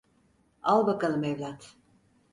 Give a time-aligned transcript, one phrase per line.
[0.63, 1.75] Al bakalım evlat.